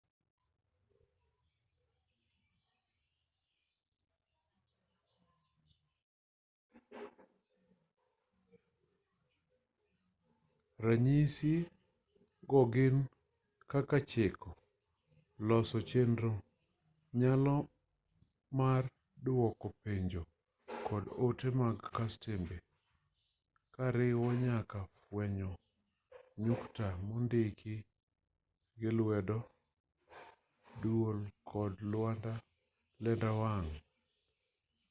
ranyisi 10.85 11.51
go 12.49 12.59
gin 12.73 12.95
kaka 13.71 13.97
chiko 14.11 14.49
loso 15.47 15.77
chenro 15.89 16.31
nyalo 17.19 17.55
mar 18.59 18.83
duoko 19.25 19.67
penjo 19.83 20.23
kod 20.87 21.03
ote 21.25 21.47
mag 21.59 21.77
kastembe 21.95 22.55
koriwo 23.73 24.27
nyaka 24.45 24.79
fwenyo 25.05 25.51
nyukta 26.43 26.87
mondiki 27.07 27.75
gi 28.79 28.89
lwedo 28.97 29.37
dwol 30.81 31.19
kod 31.51 31.73
lenda 33.03 33.31
wang' 33.41 33.75